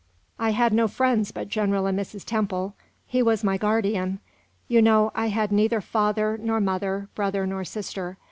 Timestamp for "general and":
1.47-1.99